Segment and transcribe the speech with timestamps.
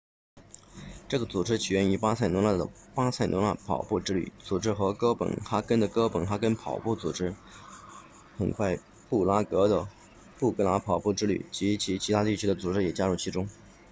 [1.07, 7.35] 这个组织起源于巴塞罗那的巴塞罗那跑步之旅 ”running tours barcelona 组织和哥本哈根的哥本哈根跑步 ”running copenhagen 组织
[8.39, 8.79] 很快
[9.11, 9.87] 布拉格的
[10.39, 13.47] 布拉格跑步之旅” running tours prague 及其他地区的组织也加入其中